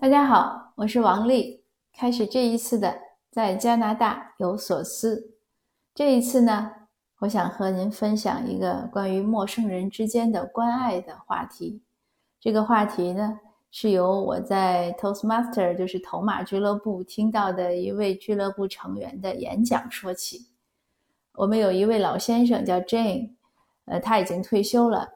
[0.00, 1.62] 大家好，我是王丽。
[1.92, 2.98] 开始这一次的
[3.30, 5.34] 在加拿大有所思。
[5.94, 6.72] 这一次呢，
[7.18, 11.82] 我想和您分享一个关于陌生人之间的关爱的话题。
[12.40, 13.40] 这个话题呢，
[13.70, 20.46] 是由我在 Toastmaster，就是头马俱乐部听到的一位俱乐部成员的演讲说起。
[21.34, 23.32] 我们有一位老先生叫 Jane，
[23.84, 25.06] 呃，他已经退休了，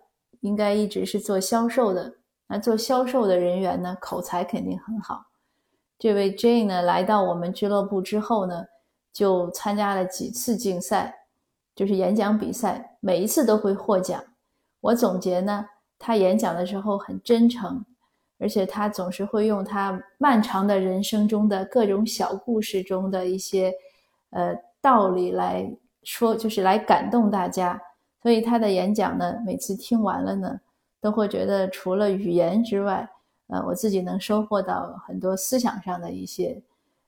[0.41, 2.17] 应该一直是做销售的。
[2.47, 5.27] 那做销售的人员呢，口才肯定很好。
[5.99, 8.67] 这位 Jane 呢，来到我们俱乐部之后呢，
[9.13, 11.15] 就参加了几次竞赛，
[11.75, 14.23] 就是演讲比赛，每一次都会获奖。
[14.81, 15.65] 我总结呢，
[15.99, 17.83] 他演讲的时候很真诚，
[18.39, 23.73] 而且他总是会用他漫长的人生中的各种小故事中的一些
[24.31, 27.81] 呃道理来说，就是来感动大家。
[28.23, 30.61] 所以他的演讲呢，每次听完了呢。
[31.05, 33.07] 都会觉得除了语言之外，
[33.49, 36.63] 呃，我自己能收获到很多思想上的一些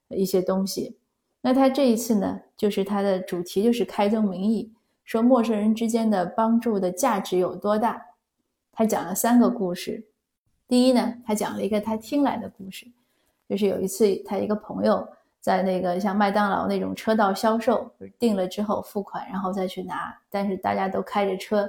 [0.08, 0.98] 一些东西。
[1.40, 4.70] 那他这一次呢，就是他的主题就是开宗明义，
[5.02, 7.98] 说陌生人之间的帮助的价值有多大。
[8.70, 10.06] 他讲了三个故事。
[10.68, 12.86] 第一呢，他讲了一个他听来的故事，
[13.48, 15.08] 就是有一次他一个朋友
[15.40, 21.66] 在那个像麦当劳那种车道销售，订了之后付款，然后再去拿，但是大家都开着车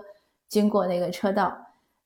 [0.50, 1.58] 经过那个车道。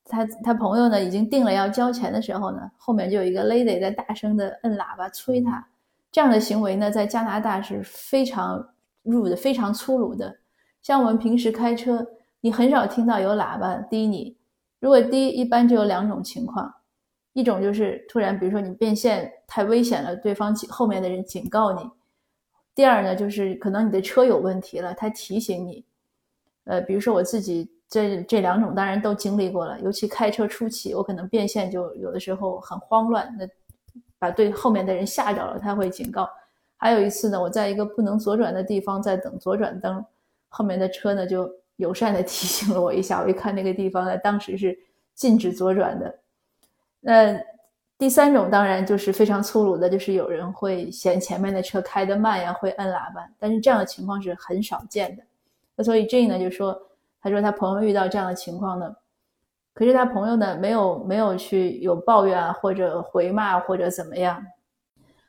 [0.05, 5.65] 他他朋友呢已经定了要交钱的时候呢，后面就有一个 lady 在大声的摁喇叭催他。
[6.11, 8.73] 这样的行为呢，在加拿大是非常
[9.05, 10.35] rude、非常粗鲁的。
[10.81, 12.05] 像我们平时开车，
[12.41, 14.35] 你很少听到有喇叭滴你。
[14.79, 16.73] 如果滴，一般就有两种情况：
[17.33, 21.83] 一种就是突然，比如说你变线太危险了，对方后面的人警告你；
[22.75, 25.85] 第二呢，就是可能你的车有问题了，他提醒你。
[26.65, 27.71] 呃，比如说我自己。
[27.91, 33.45] 这这两种当然都经历过了，尤其开车初期，我可能变线就有的时候很慌乱，那
[34.17, 36.29] 把对后面的人吓着了，他会警告。
[36.77, 40.03] 还有一次呢，我在一个不能左转的地方在等左转灯，
[40.47, 44.79] 后面的车呢就友善的 提醒了我一下，我一看那个地方呢，当时是
[45.13, 46.15] 禁止左转的。
[47.01, 47.37] 那
[47.97, 55.23] 第三种当然就是非常粗鲁的，就是有人会嫌前面的车开得慢呀，会摁喇叭，但是这样的情况是很少见的。
[55.75, 56.81] 那所以这呢就说。
[57.21, 58.95] 他说他朋友遇到这样的情况呢，
[59.75, 64.43] 可是他朋友呢没有没有去有抱怨啊或者回骂或者怎么样，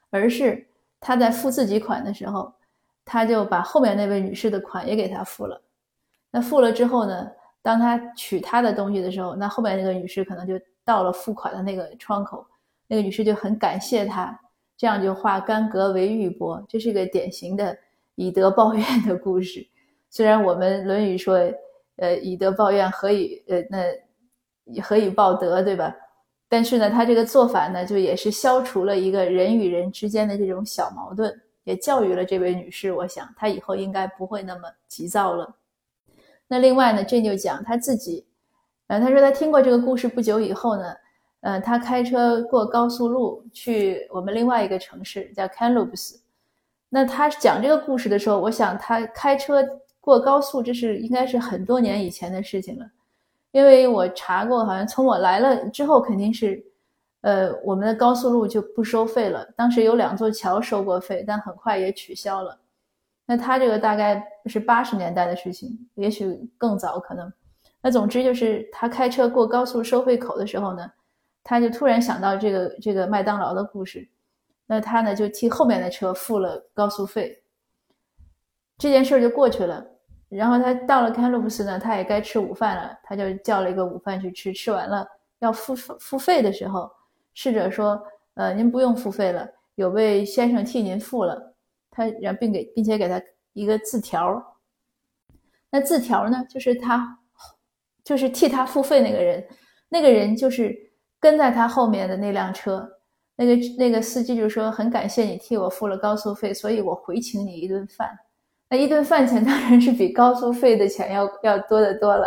[0.09, 0.67] 而是
[0.99, 2.51] 他在付自己款的时候，
[3.05, 5.61] 他就把后面那位女士的款也给他付了。
[6.31, 7.31] 那付了之后呢，
[7.61, 12.47] 当他取他的东西的时候，那后面那个女士可能就到了付款的那个窗口，
[12.87, 14.41] 那个女士就很感谢他，
[14.79, 17.77] 这样就化干戈为玉帛，这是一个典型的
[18.15, 19.67] 以德报怨的故事。
[20.09, 21.39] 虽然我们《论语》说。
[22.03, 25.95] 呃，以德报怨，何以呃那何以报德，对吧？
[26.49, 32.91] 但是呢，他这个做法呢，就也是消除了一个人与人之间的这种小矛盾，也教育了这位女士。
[32.91, 35.55] 我想她以后应该不会那么急躁了。
[36.49, 38.27] 那另外呢，这就讲他自己，
[38.89, 40.97] 呃，他说他听过这个故事不久以后呢，
[41.43, 46.17] 呃，他开车过高速路去我们另外一个城市叫 Kamloops。
[46.89, 49.65] 那他讲这个故事的时候，我想他开车。
[50.03, 52.85] 过高速，这是应该是很多年以前的事情了，
[53.53, 56.61] 因为我查过，好像从我来了之后，肯定是，
[57.21, 59.49] 呃，我们的高速路就不收费了。
[59.57, 62.59] 当时有两座桥收过费，但很快也取消了。
[63.25, 67.33] 那他这个大概是八十年代的事情，也许更早可能。
[67.81, 70.91] 那总之就是他开车过高速收费口的时候呢，
[71.45, 74.09] 他就突然想到这个这个麦当劳的故事，
[74.67, 77.42] 那他呢就替后面的车付了高速费，
[78.79, 79.87] 这件事儿就过去了。
[80.29, 84.53] 然后他到了堪洛布斯呢，他也该吃午饭了，他就叫了一个午饭去吃。
[84.53, 85.07] 吃完了
[85.41, 86.91] 要付付费的时候，
[87.35, 88.03] 侍者说
[88.35, 91.55] ：“呃，您不用付费了，有位先生替您付了。”
[91.95, 93.21] 他然并给并且给他
[93.53, 94.43] 一个字条。
[95.71, 97.19] 那字条呢，就是他
[98.03, 99.47] 就是替他付费那个人，
[99.91, 100.75] 那个人就是
[101.21, 102.91] 跟在他后面的那辆车。
[103.37, 108.09] 那个那个司机就说：“很感谢你替我付了高速费，所以我回请你一顿饭。”
[108.73, 112.27] 那一顿饭钱当然是比高速费的钱要要多得多了，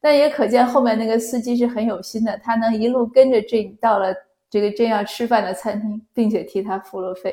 [0.00, 4.12] 但也可见后面那个司机是很有心的，他能一路跟着这到了
[4.50, 7.32] 这个正要吃饭的餐厅，并且替他付了费，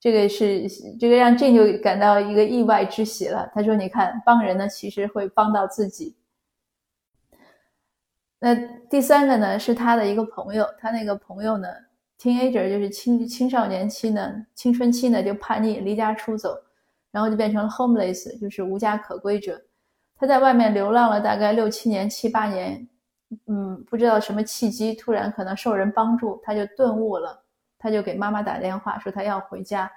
[0.00, 0.66] 这个是
[0.98, 3.46] 这个让郑就感到一个意外之喜了。
[3.52, 6.16] 他说：“你看，帮人呢，其实会帮到自己。”
[8.40, 8.54] 那
[8.88, 11.68] 第三个呢，是他的一个朋友，他那个朋友呢
[12.18, 16.58] ，teenager 就是青青少年期呢，青春期呢就叛逆，离家出走。
[17.16, 19.58] 然后就变成了 homeless，就是无家可归者。
[20.18, 22.86] 他在外面流浪了大概六七年、七八年，
[23.46, 27.42] 嗯，不知道什么契机，突然可能受人帮助，他就顿悟了。
[27.78, 29.90] 他就给妈妈打电话说他要回家。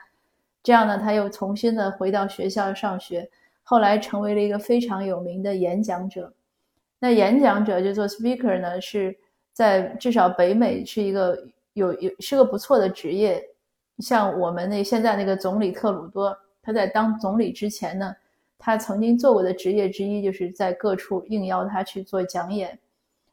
[0.64, 3.30] 这样呢，他又重新的回到学校上学，
[3.64, 6.34] 后来成为了一个非常有名的演讲者。
[7.00, 9.14] 那演讲者就做 speaker 呢，是
[9.52, 11.38] 在至少北美是一个
[11.74, 13.44] 有有是个不错的职业。
[13.98, 18.16] 像我们那现在那个总理特鲁多，他在当总理之前呢，
[18.58, 22.78] 他曾经做过的职业之一就是在各处应邀他去做讲演，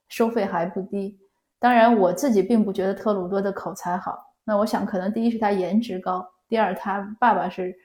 [0.08, 1.19] 收费还不低。
[1.58, 4.32] 当然，我自己并不觉得特鲁多的口才好。
[4.44, 7.76] 那我想，可能第一是他颜值高，第二他爸爸是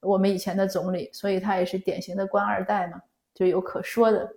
[0.00, 3.00] 我们以前的总理，所以他也是典型的官二代嘛，
[3.34, 4.28] 就有可说的。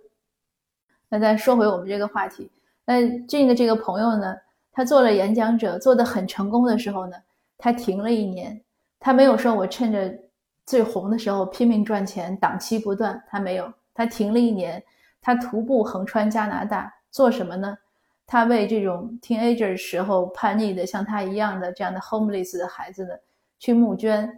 [1.08, 2.50] 那再说回我们这个话题，
[2.84, 4.36] 那这个这个朋友呢，
[4.70, 7.16] 他做了演讲者，做的很成功的时候呢。
[7.56, 8.60] 他停了一年，
[8.98, 10.12] 他没有说“我趁着
[10.66, 13.72] 最红的时候拼命赚钱，档期不断”，他没有。
[13.94, 14.82] 他停了一年，
[15.20, 17.76] 他徒步横穿加拿大，做什么呢？
[18.26, 23.14] 他为这种 teenager 时候叛逆的像他一样的这样的 homeless 的孩子呢，
[23.58, 24.30] 去募捐，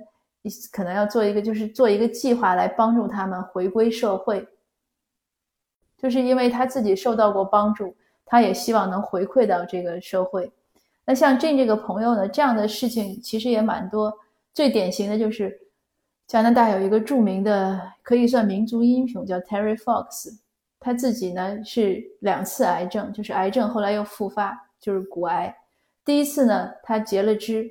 [0.73, 4.47] 可能要做一个就是做一个计划来帮助他们回归社会。
[5.97, 10.53] 就是因为他自己受到过帮助，他也希望能回馈到这个社会。
[11.05, 14.13] 那像 Jane 这个朋友呢，这样的事情其实也蛮多。
[14.53, 15.59] 最典型的就是
[16.27, 20.39] 加拿大有一个著名的，可以算民族英雄，叫 Terry Fox。
[20.81, 25.57] 他自己呢是两次癌症，就是癌症后来又复发，就是骨癌。
[26.05, 27.69] 第一次呢，他截了肢，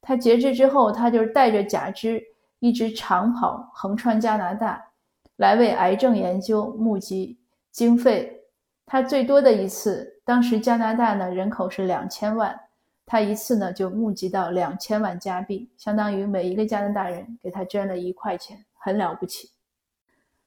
[0.00, 2.22] 他截肢之后，他就是带着假肢
[2.60, 4.84] 一直长跑横穿加拿大，
[5.36, 7.38] 来为癌症研究募集
[7.72, 8.40] 经费。
[8.86, 12.58] 他最多的一次，当时加拿大呢人口是两千万。
[13.06, 19.48] 他一次呢就募集到两千万加币，相当于每一个加拿大人给他捐了一块钱，很了不起。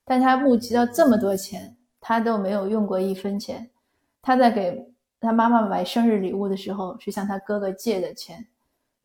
[0.04, 3.70] 但他募集到这么多钱，他都没有用过一分钱。
[4.22, 4.92] 他在给
[5.22, 8.46] 他妈妈买生日礼物的时候，是向他哥哥借的钱，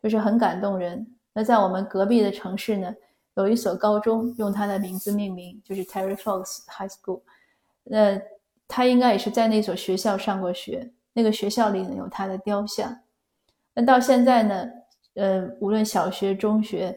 [0.03, 1.07] 就是很感动人。
[1.33, 2.93] 那在我们隔壁的城市呢，
[3.35, 7.21] 有一所高中用他的名字命名，就是 Terry Fox High School。
[7.85, 8.21] 那
[8.67, 12.99] 他应该也是在那所学校上过学，那个学校里呢有他的雕像。
[13.75, 14.71] 那到现在呢，
[15.15, 16.97] 呃，无论小学、中学，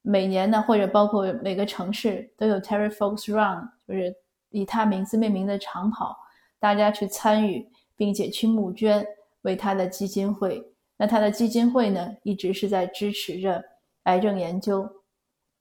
[0.00, 4.14] 每年呢，或者包括每个城市都有 Terry Fox Run，就是
[4.50, 6.16] 以他名字命名的长跑，
[6.58, 9.06] 大家去参与，并且去募捐
[9.42, 10.66] 为他的基金会。
[10.96, 13.62] 那他的基金会呢，一直是在支持着
[14.04, 14.88] 癌症研究。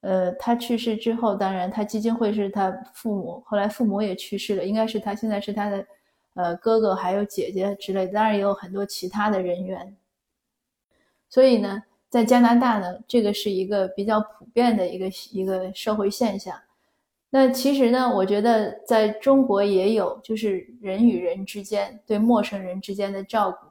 [0.02, 5.86] 呃，他去世之后，当然他基金会是他父母，后来父母也去世了，应该是他现在是他的
[6.36, 9.96] 呃哥哥还有姐姐之类，当然也有很多其他的人员。
[11.34, 16.56] 所以呢，在加拿大呢，这个是一个比较普遍的一个一个社会现象。
[17.32, 23.66] 那其实呢，我觉得在中国也有，就是人与人之间对陌生人之间的照顾。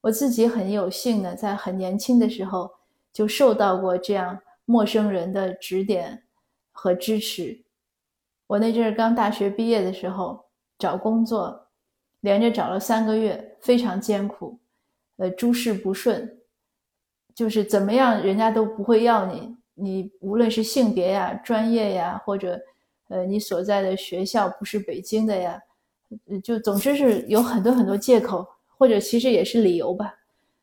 [0.00, 2.70] 我自己很有幸呢，在很年轻的时候
[3.12, 6.22] 就受到过这样陌生人的指点
[6.72, 7.62] 和支持。
[8.46, 10.42] 我那阵儿刚大学毕业的时候
[10.78, 11.68] 找工作，
[12.20, 14.58] 连着找了三个月，非常艰苦，
[15.18, 16.34] 呃，诸事不顺。
[17.38, 19.56] 就是怎么样，人家都不会要你。
[19.74, 22.60] 你无论是性别呀、专业呀，或者，
[23.10, 25.62] 呃，你所在的学校不是北京的呀，
[26.42, 28.44] 就总之是有很多很多借口，
[28.76, 30.12] 或者其实也是理由吧。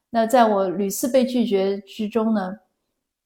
[0.09, 2.53] 那在我屡次被拒绝之中呢，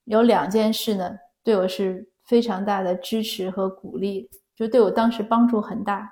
[0.04, 6.08] 有两件事呢，对我是非常大的支持和鼓励，就对我当时帮助很大。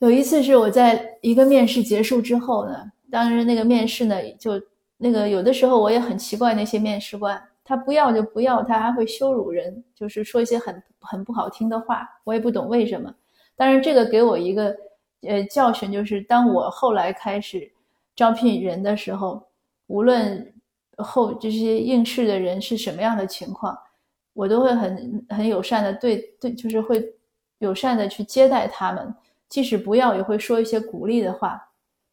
[0.00, 4.60] 有一次是我在一个面试结束之后呢，当时那个面试呢就。
[5.02, 13.12] 那个有的时候我也很奇怪，那些面试官他不要就不要，他还会羞辱人，就是说一些很很不好听的话，我也不懂为什么。
[13.56, 14.76] 但是，这个给我一个
[15.22, 17.68] 呃教训，就是当我后来开始
[18.14, 19.42] 招聘人的时候，
[19.88, 20.54] 无论
[20.98, 23.76] 后这些应试的人是什么样的情况，
[24.34, 27.04] 我都会很很友善的对对，就是会
[27.58, 29.12] 友善的去接待他们，
[29.48, 31.68] 即使不要也会说一些鼓励的话。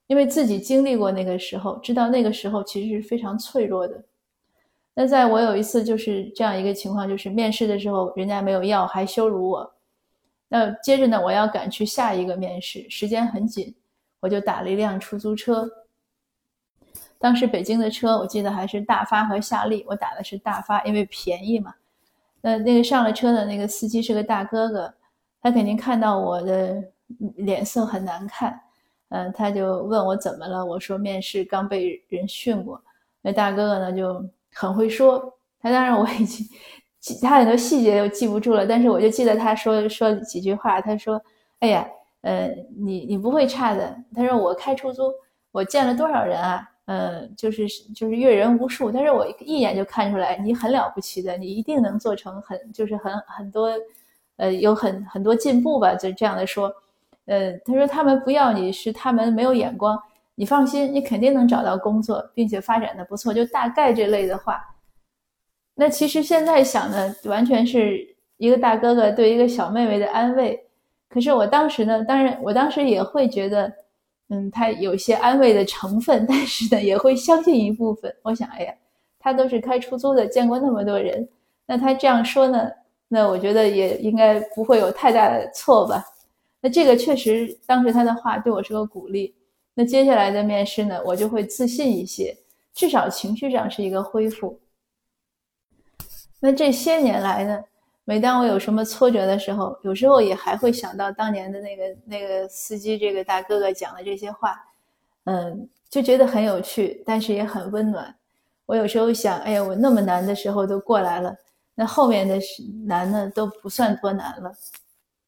[0.10, 4.04] 因为自己经历过那个时候，知道那个时候其实是非常脆弱的。
[4.96, 9.72] 那在我有一次就是这样一个情况，就是面试的时候人家没有要，还羞辱我。
[10.48, 13.75] 那接着呢，我要赶去下一个面试，时间很紧，
[14.20, 15.70] 我就打了一辆出租车。
[17.20, 21.75] 当时北京的车我记得还是大发和夏利，我打的是大发，因为便宜嘛。
[22.42, 24.92] 那那个上了车的那个司机是个大哥哥，
[25.39, 26.84] 他肯定看到我的
[27.36, 28.60] 脸色很难看。
[29.10, 32.80] 嗯，他就问我怎么了，我说面试刚被人训过。
[33.22, 34.24] 那大哥哥呢就
[34.54, 36.48] 很会说，他当然我已经
[37.00, 40.80] 记他很多细节又记不住了，但是我就记得他说说几句话。
[40.80, 41.20] 他说
[41.60, 41.88] ：“哎呀，
[42.22, 45.12] 呃，你你不会差的。”他说：“我开出租，
[45.51, 46.70] 我见了多少人啊？
[46.86, 53.72] 呃，就是就是阅人无数，但是我一眼就看出来你很了不起的，你一定能做成很就是很很多，
[54.38, 56.72] 呃，有很很多进步吧，就这样的说。
[57.29, 59.98] 呃，他说他们不要你是他们没有眼光，
[60.36, 64.59] 你放心，你肯定能找到工作，并且发展的不错，就大概这类的话。
[65.75, 68.05] 那其实现在想呢，完全是
[68.38, 70.59] 一个大哥哥对一个小妹妹的安慰。
[71.07, 73.71] 可是我当时呢，当然我当时也会觉得。
[74.31, 78.15] 嗯，他有些安慰的成分， 但是呢，也会相信一部分。
[78.21, 78.71] 我想，哎呀，
[79.17, 81.27] 他都是开出租的，见过那么多人，
[81.65, 82.69] 那他这样说呢，
[83.07, 86.05] 那我觉得也应该不会有太大的错吧。
[86.62, 89.36] 那这个确实，当时他的话对我是个鼓励。
[89.74, 92.36] 那接下来的面试呢，我就会自信一些，
[92.74, 94.60] 至少情绪上是一个恢复。
[96.39, 97.63] 那这些年来呢？
[98.06, 104.60] 每当我有什么挫折的时候，有时候也还会想到当年的那个那个司机这个大哥哥讲的这些话，
[105.25, 108.16] 嗯，就觉得很有趣，但是也很温暖。
[108.66, 111.36] 我有时候想，哎呀，我那么难的时候都过来了，
[111.75, 112.39] 那后面的
[112.88, 114.51] 难呢都不算多难了，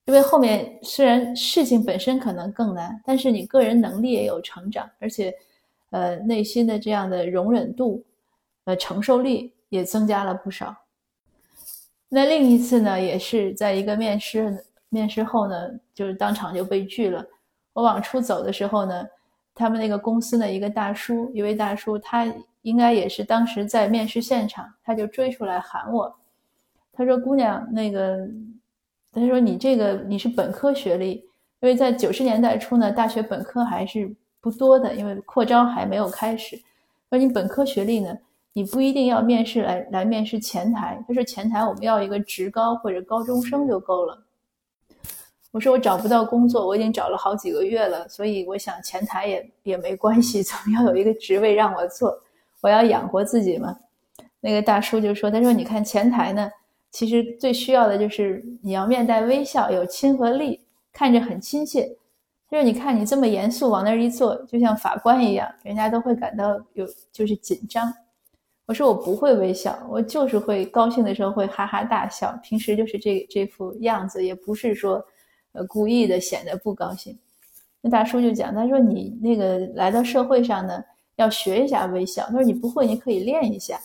[0.06, 5.34] 因为后面虽然事情本身可能更难，但是你个人能力也有成长，而且，
[5.92, 8.04] 呃，内心的这样的容忍度，
[8.66, 10.76] 呃，承受力也增加了不少。
[12.10, 17.26] 那另一次呢，也是在一个面试，面试后呢，就是当场就被拒了。
[17.74, 19.08] 我往出走的时候呢，
[19.56, 22.26] 他们那个公司的一个大叔，一位大叔，他
[22.64, 26.14] 应该也是当时在面试现场，他就追出来喊我，
[26.92, 28.28] 他说：“姑娘，那个，
[29.14, 31.12] 他说你这个你是本科学历，
[31.60, 36.60] 因为在九十年代初呢，大学本科还是不多的，因为扩招还没有开始。
[37.10, 38.18] 说你本科学历呢？”
[38.54, 44.22] 你不一定要面试来来面试前台，他说前台我们要一个职高或者高中生就够了。
[45.52, 52.14] 我说我找不到工作，我已经找了好几个月了，所以我想前台也也没关系，总要有一个职位让我做，
[52.60, 53.74] 我要养活自己嘛。
[54.42, 56.52] 那个大叔就说，他说你看前台呢，
[56.92, 60.60] 其实最需要的就是你要面带微笑，有亲和力，
[60.92, 61.90] 看着很亲切。
[62.50, 67.94] 就是你看你这么严肃往那儿一坐，就像法官一样，人家都会感到有就是紧张。
[68.66, 75.02] 我说我不会微笑，我就是会高兴的时候会哈哈大笑，平时就是这这副样子，也不是说，
[75.54, 77.18] 呃，故意的显得不高兴。
[77.80, 80.84] 那大叔就讲，他说你那个来到社会上呢，
[81.16, 82.26] 要学一下微笑。
[82.28, 83.80] 他说你不会，你可以练一下。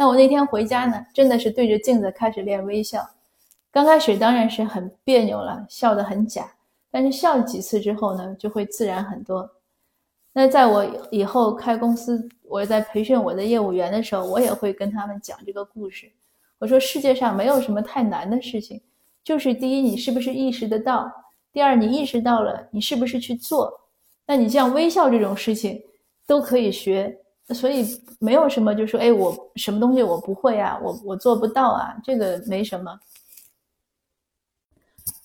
[0.00, 3.06] 那我那天回家呢，真的是对着镜子开始练微笑。
[3.70, 6.50] 刚开始当然是很别扭了，笑得很假，
[6.90, 9.46] 但是笑几次之后呢，就会自然很多。
[10.32, 16.10] 那在我以后开公司，我在培训我的业务员的时候，我也会跟他们讲这个故事。
[16.58, 18.80] 我说世界上没有什么太难的事情，
[19.22, 21.12] 就是第一，你是不是意识得到；
[21.52, 23.70] 第二，你意识到了，你是不是去做。
[24.26, 25.78] 那你像微笑这种事情
[26.26, 27.19] 都可以学，
[27.52, 27.86] 所以
[28.18, 32.98] 没有什么就说，哎，我什么东西我不会啊，我我做不到啊，这个没什么。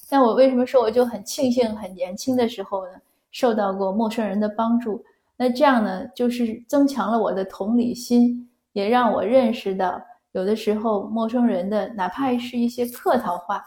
[0.07, 2.93] 但我为什么说我就很庆幸很年轻的时候呢？
[3.31, 5.03] 受到过陌生人的帮助，
[5.35, 10.01] 那这样呢，就是增强了我的同理心，也让我认识到，
[10.31, 13.61] 有的时候陌生人的哪怕是一些客套话，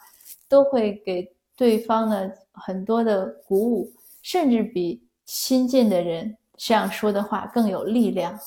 [0.49, 8.39] 都会给对方呢很多的鼓舞，甚至比亲近的人这样说的话更有力量。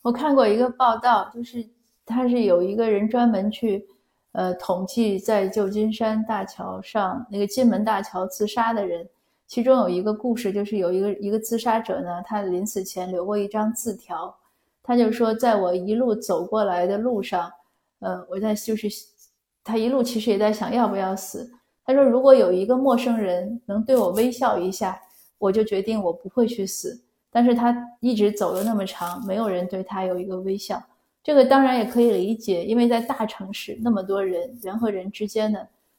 [0.00, 1.68] 我看过一个报道，就是
[2.06, 3.86] 他是有一个人专门去，
[4.32, 9.06] 呃，统计在旧金山大桥上那个金门大桥自杀的人。
[9.46, 14.34] 其中有一个故事，就是有一个一个自杀者呢，他临死前留过一张字条，
[14.82, 17.52] 他就说，在我一路走过来的路上，
[17.98, 18.88] 呃，我在就是
[19.62, 21.52] 他一路其实也在想要不要死。
[21.84, 24.98] 他说，如果有一个陌生人能对我微笑一下，
[25.42, 27.02] 我就决定我不会去死。
[27.28, 30.80] 但是他一直走了那么长，没有人对他有一个微笑。
[31.20, 35.58] 这个当然也可以理解，因为在大城市那么多人，人和人之间呢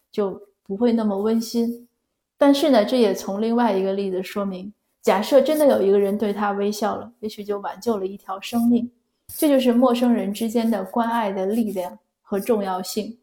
[0.09, 1.89] 就不会那么温馨。
[2.38, 4.71] 但是呢，这也从另外一个例子说明，
[5.01, 8.89] 假设真的有一个人对他微笑了，也许就挽救了一条生命。
[9.27, 13.17] 这就是陌生人之间的关爱的力量和重要性。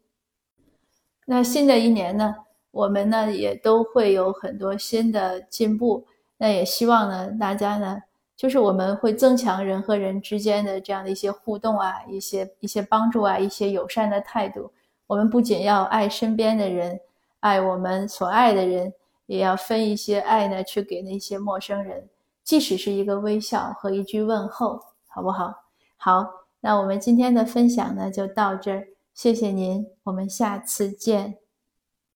[1.25, 2.35] 那新的一年呢，
[2.71, 6.05] 我们呢也都会有很多新的进步。
[6.37, 7.97] 那也希望呢，大家呢，
[8.35, 14.71] 就是我们会增强人和人之间的这样的一些互动啊，一些一些帮助啊，一些友善的态度。
[15.05, 16.99] 我们不仅要爱身边的人，
[17.41, 18.91] 爱我们所爱的人。
[19.27, 22.05] 也要分一些爱呢，去给那些陌生人，
[22.43, 25.53] 即使是一个微笑和一句问候，好不好？
[25.95, 26.27] 好，
[26.59, 31.40] 那我们今天的分享呢就到这儿，谢谢您，我们下次见。